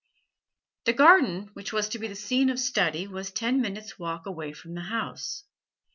[0.85, 4.51] The garden which was to be the scene of study was ten minutes' walk away
[4.51, 5.43] from the house.